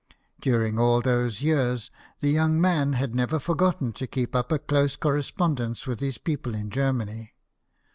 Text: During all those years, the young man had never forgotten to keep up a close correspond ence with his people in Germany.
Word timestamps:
During 0.39 0.79
all 0.79 0.99
those 1.03 1.43
years, 1.43 1.91
the 2.21 2.31
young 2.31 2.59
man 2.59 2.93
had 2.93 3.13
never 3.13 3.37
forgotten 3.37 3.93
to 3.93 4.07
keep 4.07 4.35
up 4.35 4.51
a 4.51 4.57
close 4.57 4.95
correspond 4.95 5.59
ence 5.59 5.85
with 5.85 5.99
his 5.99 6.17
people 6.17 6.55
in 6.55 6.71
Germany. 6.71 7.33